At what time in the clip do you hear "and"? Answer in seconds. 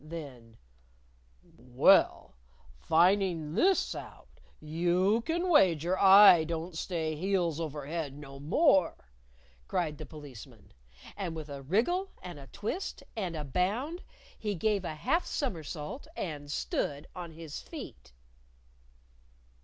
11.15-11.35, 12.23-12.39, 13.15-13.35, 16.15-16.49